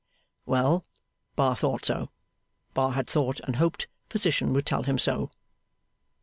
[0.47, 0.83] well,
[1.35, 2.09] Bar thought so;
[2.73, 5.29] Bar had thought, and hoped, Physician would tell him so.